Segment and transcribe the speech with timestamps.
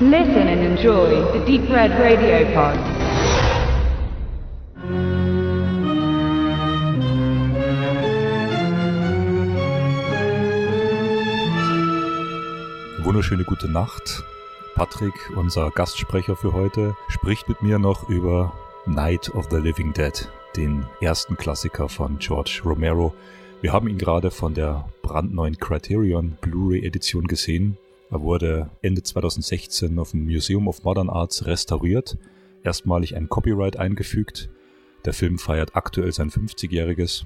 [0.00, 2.76] Listen and enjoy the Deep Red Radio Pod.
[13.04, 14.24] Wunderschöne gute Nacht.
[14.74, 18.52] Patrick, unser Gastsprecher für heute, spricht mit mir noch über
[18.86, 23.14] Night of the Living Dead, den ersten Klassiker von George Romero.
[23.60, 27.78] Wir haben ihn gerade von der brandneuen Criterion Blu-ray Edition gesehen
[28.14, 32.16] er wurde Ende 2016 auf dem Museum of Modern Arts restauriert,
[32.62, 34.50] erstmalig ein Copyright eingefügt.
[35.04, 37.24] Der Film feiert aktuell sein 50-jähriges.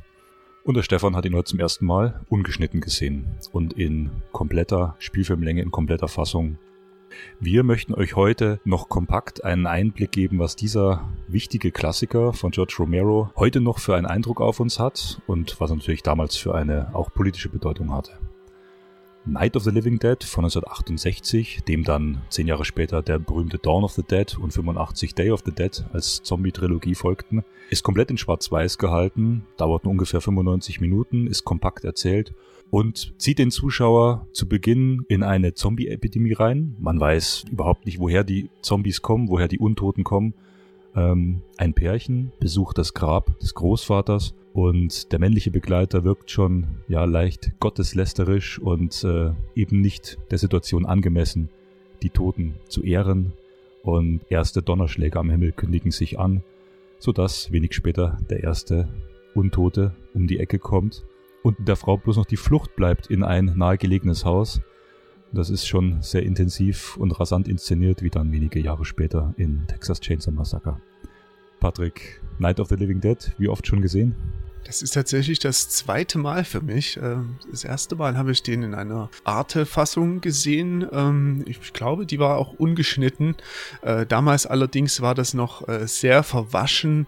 [0.64, 5.60] Und der Stefan hat ihn heute zum ersten Mal ungeschnitten gesehen und in kompletter Spielfilmlänge,
[5.60, 6.56] in kompletter Fassung.
[7.38, 12.76] Wir möchten euch heute noch kompakt einen Einblick geben, was dieser wichtige Klassiker von George
[12.78, 16.54] Romero heute noch für einen Eindruck auf uns hat und was er natürlich damals für
[16.54, 18.12] eine auch politische Bedeutung hatte.
[19.24, 23.84] Night of the Living Dead von 1968, dem dann zehn Jahre später der berühmte Dawn
[23.84, 28.18] of the Dead und 85 Day of the Dead als Zombie-Trilogie folgten, ist komplett in
[28.18, 32.32] Schwarz-Weiß gehalten, dauert nur ungefähr 95 Minuten, ist kompakt erzählt
[32.70, 36.76] und zieht den Zuschauer zu Beginn in eine Zombie-Epidemie rein.
[36.78, 40.34] Man weiß überhaupt nicht, woher die Zombies kommen, woher die Untoten kommen.
[40.94, 47.04] Ähm, ein Pärchen besucht das Grab des Großvaters und der männliche Begleiter wirkt schon ja
[47.04, 51.50] leicht gotteslästerisch und äh, eben nicht der Situation angemessen,
[52.02, 53.32] die Toten zu ehren.
[53.82, 56.42] Und erste Donnerschläge am Himmel kündigen sich an,
[56.98, 58.88] sodass wenig später der erste
[59.34, 61.04] Untote um die Ecke kommt
[61.42, 64.60] und der Frau bloß noch die Flucht bleibt in ein nahegelegenes Haus.
[65.32, 70.00] Das ist schon sehr intensiv und rasant inszeniert, wie dann wenige Jahre später in Texas
[70.00, 70.80] Chainsaw Massacre.
[71.60, 74.14] Patrick, Night of the Living Dead, wie oft schon gesehen?
[74.64, 76.98] Das ist tatsächlich das zweite Mal für mich.
[77.02, 80.86] Ähm, das erste Mal habe ich den in einer Arte-Fassung gesehen.
[80.92, 83.36] Ähm, ich glaube, die war auch ungeschnitten.
[83.80, 87.06] Äh, damals allerdings war das noch äh, sehr verwaschen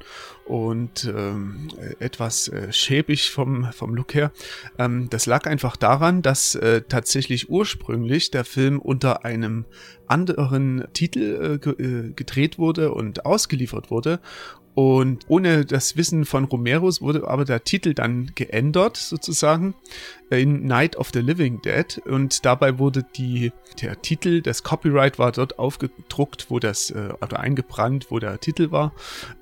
[0.50, 1.69] und ähm,
[2.00, 4.33] etwas äh, schäbig vom, vom Look her.
[4.77, 9.65] das lag einfach daran, dass tatsächlich ursprünglich der Film unter einem
[10.06, 11.59] anderen Titel
[12.15, 14.21] gedreht wurde und ausgeliefert wurde
[14.75, 19.75] und ohne das Wissen von Romeros wurde aber der Titel dann geändert, sozusagen,
[20.31, 22.00] in Night of the Living Dead.
[22.06, 27.41] Und dabei wurde die, der Titel, das Copyright war dort aufgedruckt, wo das, äh, oder
[27.41, 28.92] eingebrannt, wo der Titel war.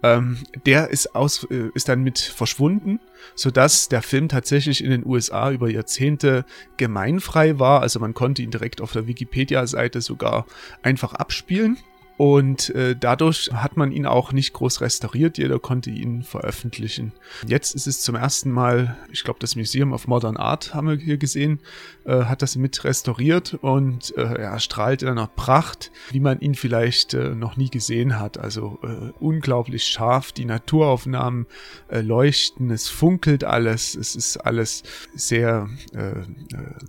[0.03, 2.99] Ähm, der ist aus, äh, ist dann mit verschwunden,
[3.34, 6.47] sodass der Film tatsächlich in den USA über Jahrzehnte
[6.78, 7.83] gemeinfrei war.
[7.83, 10.47] Also man konnte ihn direkt auf der Wikipedia-Seite sogar
[10.83, 11.77] einfach abspielen.
[12.19, 17.12] Und äh, dadurch hat man ihn auch nicht groß restauriert, jeder konnte ihn veröffentlichen.
[17.47, 20.97] Jetzt ist es zum ersten Mal, ich glaube, das Museum of Modern Art haben wir
[20.97, 21.61] hier gesehen,
[22.05, 26.56] äh, hat das mit restauriert und äh, er strahlt in einer Pracht, wie man ihn
[26.56, 28.37] vielleicht äh, noch nie gesehen hat.
[28.37, 31.47] Also äh, unglaublich scharf, die Naturaufnahmen
[31.87, 34.83] äh, leuchten, es funkelt alles, es ist alles
[35.15, 36.25] sehr äh, äh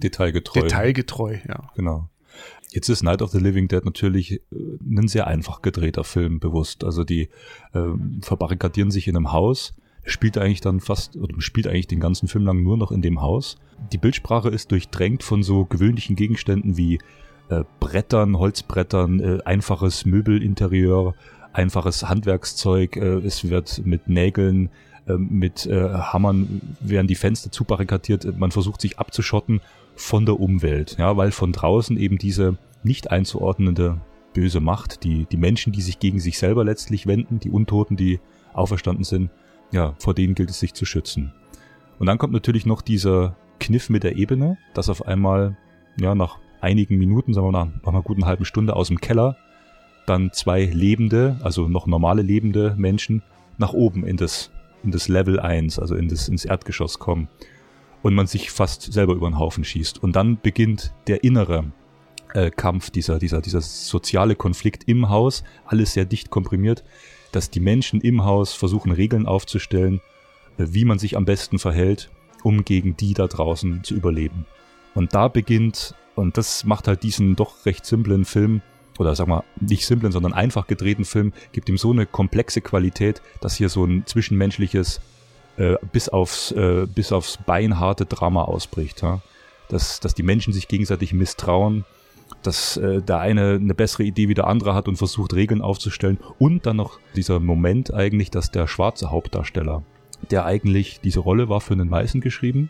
[0.01, 0.61] detailgetreu.
[0.61, 1.69] Detailgetreu, ja.
[1.75, 2.09] Genau.
[2.71, 4.41] Jetzt ist Night of the Living Dead natürlich äh,
[4.81, 6.83] ein sehr einfach gedrehter Film, bewusst.
[6.83, 7.29] Also die
[7.73, 7.81] äh,
[8.21, 9.73] verbarrikadieren sich in einem Haus,
[10.05, 13.21] spielt eigentlich dann fast, oder spielt eigentlich den ganzen Film lang nur noch in dem
[13.21, 13.57] Haus.
[13.91, 16.99] Die Bildsprache ist durchdrängt von so gewöhnlichen Gegenständen wie
[17.49, 21.15] äh, Brettern, Holzbrettern, äh, einfaches Möbelinterieur,
[21.53, 22.95] einfaches Handwerkszeug.
[22.97, 24.69] Äh, es wird mit Nägeln,
[25.05, 28.37] mit äh, Hammern werden die Fenster zubarrikadiert.
[28.37, 29.61] Man versucht sich abzuschotten
[29.95, 33.99] von der Umwelt, ja, weil von draußen eben diese nicht einzuordnende
[34.33, 38.19] böse Macht, die, die Menschen, die sich gegen sich selber letztlich wenden, die Untoten, die
[38.53, 39.31] auferstanden sind,
[39.71, 41.33] ja, vor denen gilt es sich zu schützen.
[41.99, 45.57] Und dann kommt natürlich noch dieser Kniff mit der Ebene, dass auf einmal,
[45.99, 49.37] ja, nach einigen Minuten, sagen wir nach, nach einer guten halben Stunde aus dem Keller,
[50.05, 53.21] dann zwei lebende, also noch normale lebende Menschen
[53.57, 54.51] nach oben in das,
[54.83, 57.27] in das Level 1, also in das, ins Erdgeschoss kommen
[58.01, 60.01] und man sich fast selber über den Haufen schießt.
[60.01, 61.71] Und dann beginnt der innere
[62.33, 66.83] äh, Kampf, dieser, dieser, dieser soziale Konflikt im Haus, alles sehr dicht komprimiert,
[67.31, 70.01] dass die Menschen im Haus versuchen, Regeln aufzustellen,
[70.57, 72.09] äh, wie man sich am besten verhält,
[72.43, 74.45] um gegen die da draußen zu überleben.
[74.95, 78.61] Und da beginnt, und das macht halt diesen doch recht simplen Film,
[78.99, 83.21] oder sag mal, nicht simplen, sondern einfach gedrehten Film, gibt ihm so eine komplexe Qualität,
[83.41, 84.99] dass hier so ein zwischenmenschliches
[85.57, 89.01] äh, bis aufs äh, bis aufs beinharte Drama ausbricht.
[89.01, 89.21] Ja?
[89.69, 91.85] Dass, dass die Menschen sich gegenseitig misstrauen,
[92.43, 96.19] dass äh, der eine eine bessere Idee wie der andere hat und versucht Regeln aufzustellen
[96.37, 99.83] und dann noch dieser Moment eigentlich, dass der schwarze Hauptdarsteller,
[100.29, 102.69] der eigentlich diese Rolle war für einen Weißen geschrieben,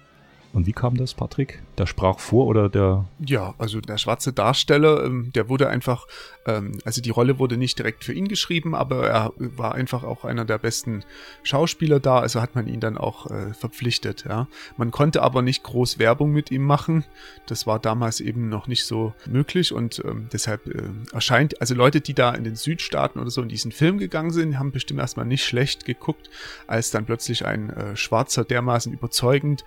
[0.52, 1.62] Und wie kam das, Patrick?
[1.78, 3.06] Der sprach vor oder der?
[3.20, 6.08] Ja, also der schwarze Darsteller, ähm, der wurde einfach,
[6.48, 10.26] ähm, also die Rolle wurde nicht direkt für ihn geschrieben, aber er war einfach auch
[10.26, 11.04] einer der besten
[11.44, 14.26] Schauspieler da, also hat man ihn dann auch äh, verpflichtet.
[14.28, 17.06] Ja, man konnte aber nicht groß Werbung mit ihm machen.
[17.46, 20.82] Das war damals eben noch nicht so möglich und ähm, deshalb äh,
[21.14, 24.58] erscheint, also Leute, die da in den Südstaaten oder so in diesen Film gegangen sind,
[24.58, 26.30] haben bestimmt erstmal nicht schlecht geguckt,
[26.66, 29.64] als dann plötzlich ein äh, Schwarzer dermaßen überzeugend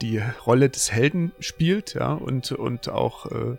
[0.00, 3.56] die Rolle des Helden spielt, ja, und, und auch äh,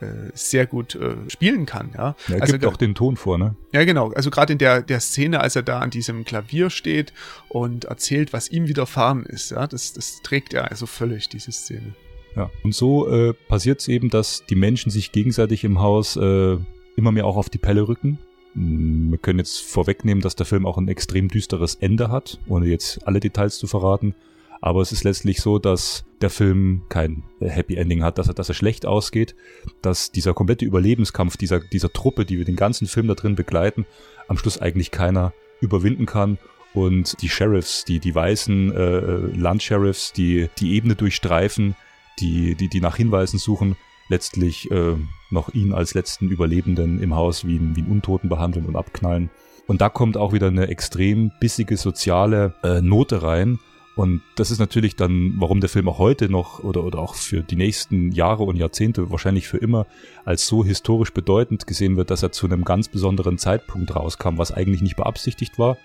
[0.00, 2.14] äh, sehr gut äh, spielen kann, ja.
[2.28, 3.56] ja er also, gibt auch den Ton vor, ne?
[3.72, 4.12] Ja, genau.
[4.12, 7.12] Also gerade in der, der Szene, als er da an diesem Klavier steht
[7.48, 11.94] und erzählt, was ihm widerfahren ist, ja, das, das trägt er also völlig, diese Szene.
[12.36, 16.56] Ja, und so äh, passiert es eben, dass die Menschen sich gegenseitig im Haus äh,
[16.96, 18.18] immer mehr auch auf die Pelle rücken.
[18.54, 22.66] Hm, wir können jetzt vorwegnehmen, dass der Film auch ein extrem düsteres Ende hat, ohne
[22.66, 24.14] jetzt alle Details zu verraten.
[24.60, 28.48] Aber es ist letztlich so, dass der Film kein Happy Ending hat, dass er, dass
[28.48, 29.36] er schlecht ausgeht,
[29.82, 33.86] dass dieser komplette Überlebenskampf dieser, dieser Truppe, die wir den ganzen Film da drin begleiten,
[34.26, 36.38] am Schluss eigentlich keiner überwinden kann
[36.74, 41.76] und die Sheriffs, die, die weißen äh, Landsheriffs, die die Ebene durchstreifen,
[42.18, 43.76] die, die, die nach Hinweisen suchen,
[44.08, 44.96] letztlich äh,
[45.30, 49.30] noch ihn als letzten Überlebenden im Haus wie, wie einen Untoten behandeln und abknallen.
[49.66, 53.58] Und da kommt auch wieder eine extrem bissige soziale äh, Note rein,
[53.98, 57.42] und das ist natürlich dann, warum der Film auch heute noch oder, oder auch für
[57.42, 59.88] die nächsten Jahre und Jahrzehnte, wahrscheinlich für immer,
[60.24, 64.52] als so historisch bedeutend gesehen wird, dass er zu einem ganz besonderen Zeitpunkt rauskam, was
[64.52, 65.78] eigentlich nicht beabsichtigt war.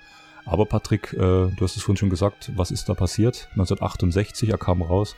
[0.45, 3.47] Aber Patrick, äh, du hast es vorhin schon gesagt, was ist da passiert?
[3.53, 5.15] 1968, er kam raus.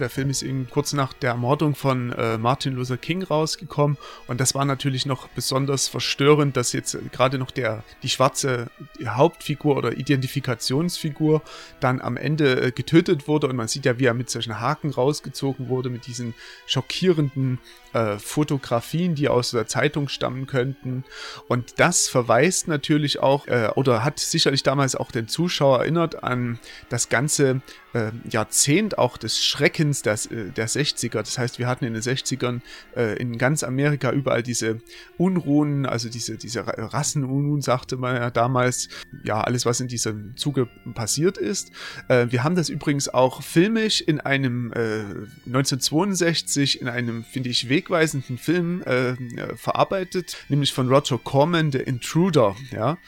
[0.00, 3.96] Der Film ist eben kurz nach der Ermordung von äh, Martin Luther King rausgekommen.
[4.26, 8.66] Und das war natürlich noch besonders verstörend, dass jetzt gerade noch der die schwarze
[9.04, 11.42] Hauptfigur oder Identifikationsfigur
[11.78, 13.46] dann am Ende äh, getötet wurde.
[13.46, 16.34] Und man sieht ja, wie er mit solchen Haken rausgezogen wurde mit diesen
[16.66, 17.60] schockierenden
[17.92, 21.04] äh, Fotografien, die aus der Zeitung stammen könnten.
[21.46, 26.58] Und das verweist natürlich auch äh, oder hat sicherlich damals auch den Zuschauer erinnert an
[26.88, 27.60] das ganze
[27.94, 31.18] äh, Jahrzehnt auch des Schreckens der, äh, der 60er.
[31.18, 32.60] Das heißt, wir hatten in den 60ern
[32.96, 34.80] äh, in ganz Amerika überall diese
[35.16, 38.88] Unruhen, also diese, diese Rassenunruhen, sagte man ja damals.
[39.24, 41.70] Ja, alles, was in diesem Zuge passiert ist.
[42.08, 44.72] Äh, wir haben das übrigens auch filmisch in einem
[45.46, 49.14] 1962 äh, in einem, finde ich, wegweisenden Film äh,
[49.56, 52.98] verarbeitet, nämlich von Roger Corman, The Intruder, ja.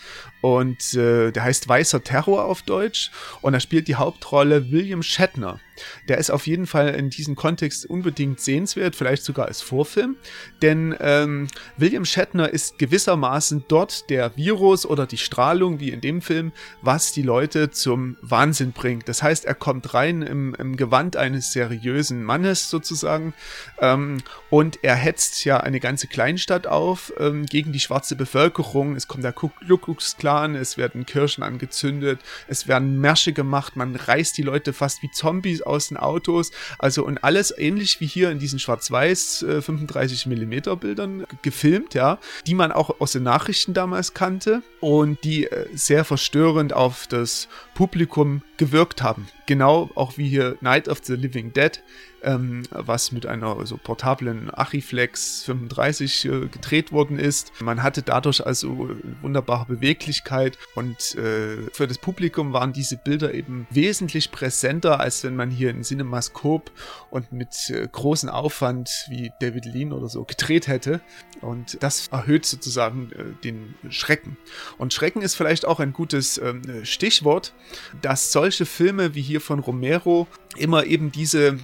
[0.41, 3.11] Und äh, der heißt Weißer Terror auf Deutsch.
[3.41, 5.61] Und da spielt die Hauptrolle William Shatner.
[6.09, 10.17] Der ist auf jeden Fall in diesem Kontext unbedingt sehenswert, vielleicht sogar als Vorfilm,
[10.63, 16.23] denn ähm, William Shatner ist gewissermaßen dort der Virus oder die Strahlung, wie in dem
[16.23, 16.53] Film,
[16.83, 19.09] was die Leute zum Wahnsinn bringt.
[19.09, 23.35] Das heißt, er kommt rein im, im Gewand eines seriösen Mannes sozusagen
[23.81, 24.19] ähm,
[24.51, 28.97] und er hetzt ja eine ganze Kleinstadt auf ähm, gegen die schwarze Bevölkerung.
[28.97, 30.17] Es kommt der Ku Klux
[30.55, 35.63] es werden Kirchen angezündet, es werden Märsche gemacht, man reißt die Leute fast wie Zombies
[35.67, 36.51] aus den Autos.
[36.79, 42.19] Also und alles ähnlich wie hier in diesen schwarz-weiß äh, 35 mm Bildern gefilmt, ja,
[42.47, 47.49] die man auch aus den Nachrichten damals kannte und die äh, sehr verstörend auf das
[47.75, 49.29] Publikum gewirkt haben.
[49.47, 51.83] Genau auch wie hier Night of the Living Dead
[52.27, 57.53] ähm, was mit einer so portablen Achiflex 35 äh, gedreht worden ist.
[57.63, 58.91] Man hatte dadurch also
[59.23, 65.37] wunderbare Beweglichkeit und äh, für das Publikum waren diese Bilder eben wesentlich präsenter, als wenn
[65.37, 66.73] man hier in Cinemascope
[67.11, 71.01] und mit äh, großem Aufwand wie David Lean oder so gedreht hätte.
[71.41, 74.37] Und das erhöht sozusagen äh, den Schrecken.
[74.79, 77.55] Und Schrecken ist vielleicht auch ein gutes ähm, Stichwort,
[78.03, 81.57] dass solche Filme wie hier von Romero immer eben diese, äh,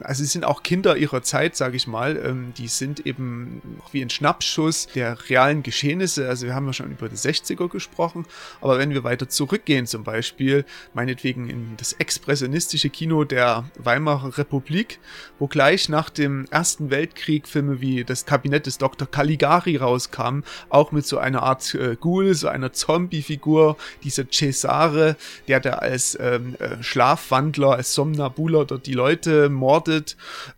[0.00, 4.02] also sie sind auch Kinder ihrer Zeit, sage ich mal, ähm, die sind eben wie
[4.02, 8.26] ein Schnappschuss der realen Geschehnisse, also wir haben ja schon über die 60er gesprochen,
[8.60, 14.98] aber wenn wir weiter zurückgehen zum Beispiel, meinetwegen in das expressionistische Kino der Weimarer Republik,
[15.38, 19.08] wo gleich nach dem Ersten Weltkrieg Filme wie das Kabinett des Dr.
[19.08, 25.16] Caligari rauskamen, auch mit so einer Art äh, Ghoul, so einer Zombie-Figur, dieser Cesare,
[25.48, 29.73] der da als ähm, äh, Schlafwandler, als Somna Nabula dort die Leute mordet.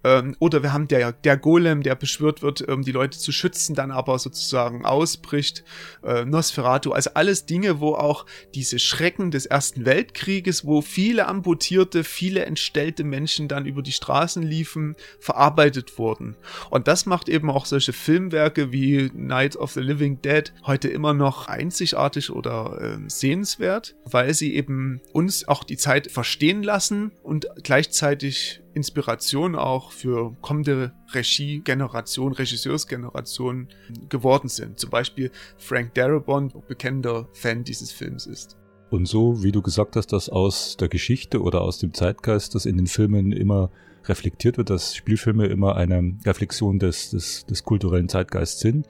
[0.04, 3.75] Ähm, oder wir haben der, der Golem, der beschwört wird, um die Leute zu schützen,
[3.75, 5.64] dann aber sozusagen ausbricht.
[6.02, 12.04] Äh, Nosferatu, also alles Dinge, wo auch diese Schrecken des Ersten Weltkrieges, wo viele Amputierte,
[12.04, 16.37] viele entstellte Menschen dann über die Straßen liefen, verarbeitet wurden.
[16.70, 21.14] Und das macht eben auch solche Filmwerke wie Night of the Living Dead heute immer
[21.14, 27.49] noch einzigartig oder äh, sehenswert, weil sie eben uns auch die Zeit verstehen lassen und
[27.62, 33.68] gleichzeitig Inspiration auch für kommende Regie-Generation, Regisseursgeneration
[34.11, 34.78] geworden sind.
[34.78, 38.56] Zum Beispiel Frank Darabont, bekennender Fan dieses Films ist.
[38.90, 42.66] Und so, wie du gesagt hast, dass aus der Geschichte oder aus dem Zeitgeist, das
[42.66, 43.71] in den Filmen immer
[44.04, 48.87] reflektiert wird, dass Spielfilme immer eine Reflexion des, des, des kulturellen Zeitgeists sind.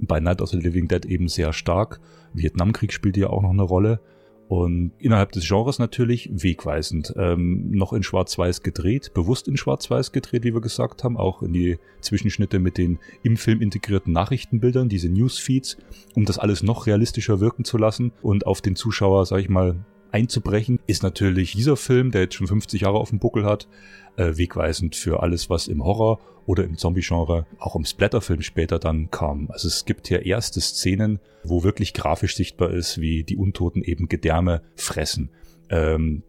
[0.00, 2.00] Bei Night of the Living Dead eben sehr stark.
[2.32, 4.00] Vietnamkrieg spielt ja auch noch eine Rolle.
[4.48, 7.12] Und innerhalb des Genres natürlich wegweisend.
[7.16, 11.52] Ähm, noch in Schwarz-Weiß gedreht, bewusst in Schwarz-Weiß gedreht, wie wir gesagt haben, auch in
[11.52, 15.78] die Zwischenschnitte mit den im Film integrierten Nachrichtenbildern, diese Newsfeeds,
[16.14, 19.84] um das alles noch realistischer wirken zu lassen und auf den Zuschauer, sag ich mal,
[20.16, 23.68] einzubrechen, ist natürlich dieser Film, der jetzt schon 50 Jahre auf dem Buckel hat,
[24.16, 29.10] äh, wegweisend für alles, was im Horror oder im Zombie-Genre, auch im Splatterfilm später dann
[29.10, 29.50] kam.
[29.50, 34.08] Also es gibt hier erste Szenen, wo wirklich grafisch sichtbar ist, wie die Untoten eben
[34.08, 35.28] Gedärme fressen.
[35.68, 36.22] Ähm,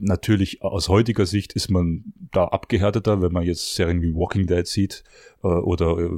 [0.00, 4.66] natürlich aus heutiger Sicht ist man da abgehärteter, wenn man jetzt Serien wie Walking Dead
[4.66, 5.04] sieht
[5.42, 6.10] äh, oder äh,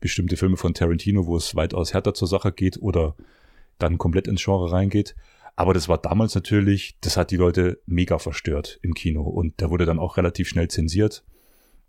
[0.00, 3.14] bestimmte Filme von Tarantino, wo es weitaus härter zur Sache geht oder
[3.78, 5.14] dann komplett ins Genre reingeht.
[5.60, 9.68] Aber das war damals natürlich, das hat die Leute mega verstört im Kino und da
[9.68, 11.22] wurde dann auch relativ schnell zensiert.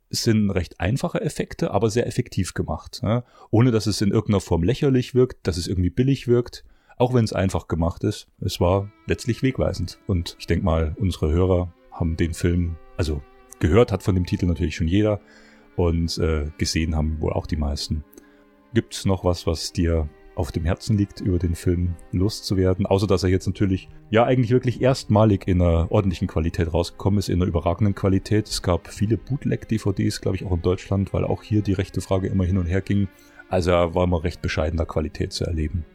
[0.09, 2.99] Es sind recht einfache Effekte, aber sehr effektiv gemacht.
[3.01, 3.23] Ne?
[3.49, 6.65] Ohne dass es in irgendeiner Form lächerlich wirkt, dass es irgendwie billig wirkt,
[6.97, 8.27] auch wenn es einfach gemacht ist.
[8.41, 9.99] Es war letztlich wegweisend.
[10.05, 13.21] Und ich denke mal, unsere Hörer haben den Film, also
[13.59, 15.21] gehört hat von dem Titel natürlich schon jeder
[15.77, 18.03] und äh, gesehen haben wohl auch die meisten.
[18.73, 22.85] Gibt's noch was, was dir auf dem Herzen liegt, über den Film loszuwerden.
[22.85, 27.29] Außer dass er jetzt natürlich ja eigentlich wirklich erstmalig in einer ordentlichen Qualität rausgekommen ist,
[27.29, 28.47] in einer überragenden Qualität.
[28.47, 32.27] Es gab viele Bootleg-DVDs, glaube ich, auch in Deutschland, weil auch hier die rechte Frage
[32.27, 33.07] immer hin und her ging.
[33.49, 35.85] Also war immer recht bescheidener Qualität zu erleben.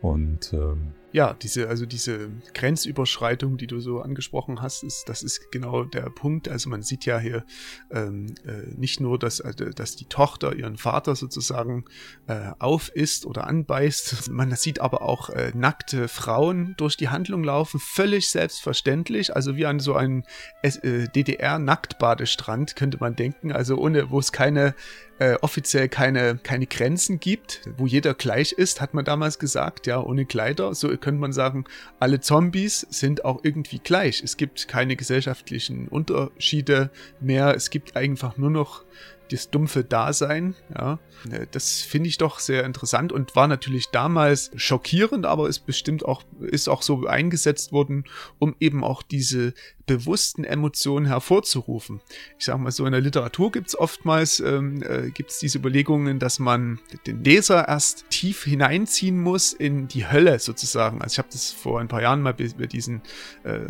[0.00, 5.50] Und ähm, ja, diese, also diese Grenzüberschreitung, die du so angesprochen hast, ist, das ist
[5.50, 6.48] genau der Punkt.
[6.48, 7.44] Also man sieht ja hier
[7.90, 11.86] ähm, äh, nicht nur, dass, äh, dass die Tochter ihren Vater sozusagen
[12.26, 17.80] äh, aufisst oder anbeißt, man sieht aber auch äh, nackte Frauen durch die Handlung laufen,
[17.80, 20.24] völlig selbstverständlich, also wie an so einem
[20.62, 24.74] äh, DDR-Nacktbadestrand könnte man denken, also ohne, wo es keine
[25.18, 30.00] äh, offiziell keine, keine Grenzen gibt, wo jeder gleich ist, hat man damals gesagt, ja,
[30.00, 30.74] ohne Kleider.
[30.74, 31.64] So könnte man sagen,
[32.00, 34.22] alle Zombies sind auch irgendwie gleich.
[34.22, 36.90] Es gibt keine gesellschaftlichen Unterschiede
[37.20, 37.54] mehr.
[37.54, 38.84] Es gibt einfach nur noch
[39.30, 40.98] das dumpfe Dasein, ja,
[41.30, 46.04] äh, das finde ich doch sehr interessant und war natürlich damals schockierend, aber ist bestimmt
[46.04, 48.04] auch, ist auch so eingesetzt worden,
[48.38, 49.54] um eben auch diese
[49.88, 52.00] bewussten Emotionen hervorzurufen.
[52.38, 56.20] Ich sage mal so, in der Literatur gibt es oftmals ähm, äh, gibt's diese Überlegungen,
[56.20, 61.02] dass man den Leser erst tief hineinziehen muss in die Hölle sozusagen.
[61.02, 63.02] Also ich habe das vor ein paar Jahren mal über diesen
[63.42, 63.60] äh,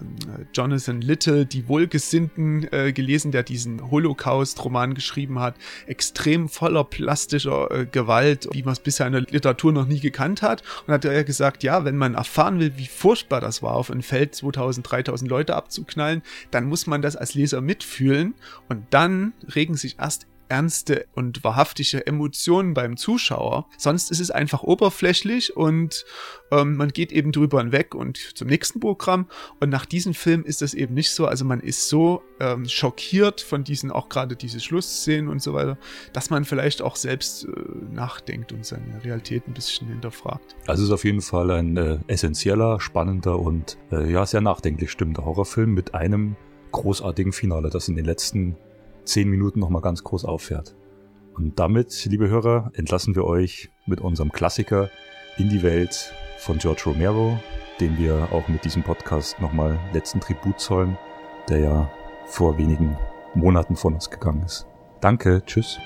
[0.52, 5.47] Jonathan Little, die Wohlgesinnten, äh, gelesen, der diesen Holocaust-Roman geschrieben hat.
[5.86, 10.42] Extrem voller plastischer äh, Gewalt, wie man es bisher in der Literatur noch nie gekannt
[10.42, 10.62] hat.
[10.86, 14.02] Und hat er gesagt, ja, wenn man erfahren will, wie furchtbar das war, auf ein
[14.02, 18.34] Feld 2000, 3000 Leute abzuknallen, knallen, dann muss man das als Leser mitfühlen
[18.68, 23.66] und dann regen sich erst ernste und wahrhaftige Emotionen beim Zuschauer.
[23.76, 26.04] Sonst ist es einfach oberflächlich und
[26.50, 29.26] ähm, man geht eben drüber hinweg und zum nächsten Programm.
[29.60, 31.26] Und nach diesem Film ist das eben nicht so.
[31.26, 35.78] Also man ist so ähm, schockiert von diesen, auch gerade diese Schlussszenen und so weiter,
[36.12, 37.50] dass man vielleicht auch selbst äh,
[37.92, 40.56] nachdenkt und seine Realität ein bisschen hinterfragt.
[40.66, 44.90] Also es ist auf jeden Fall ein äh, essentieller, spannender und äh, ja, sehr nachdenklich
[44.90, 46.36] stimmender Horrorfilm mit einem
[46.72, 48.56] großartigen Finale, das in den letzten
[49.08, 50.76] zehn Minuten nochmal ganz groß auffährt.
[51.34, 54.90] Und damit, liebe Hörer, entlassen wir euch mit unserem Klassiker
[55.36, 57.38] in die Welt von George Romero,
[57.80, 60.98] den wir auch mit diesem Podcast nochmal letzten Tribut zollen,
[61.48, 61.90] der ja
[62.26, 62.96] vor wenigen
[63.34, 64.66] Monaten von uns gegangen ist.
[65.00, 65.78] Danke, tschüss.